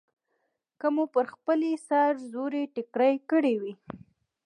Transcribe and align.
که 0.79 0.87
مو 0.95 1.03
پر 1.13 1.25
خپلې 1.35 1.71
سر 1.87 2.11
زورۍ 2.31 2.63
ټینګار 2.75 3.13
کړی 3.31 3.55
وای. 3.57 3.73